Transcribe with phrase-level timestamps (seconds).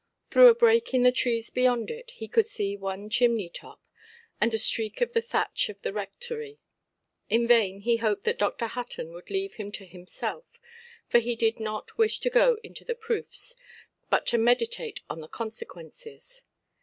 [0.29, 3.79] Through a break in the trees beyond it, he could see one chimney–top
[4.41, 6.57] and a streak of the thatch of the Rectory.
[7.29, 8.65] In vain he hoped that Dr.
[8.65, 10.59] Hutton would leave him to himself;
[11.07, 13.55] for he did not wish to go into the proofs,
[14.09, 16.41] but to meditate on the consequences.